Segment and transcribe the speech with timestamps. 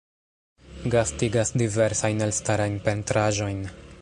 [0.95, 3.63] Gastigas diversajn elstarajn pentraĵojn.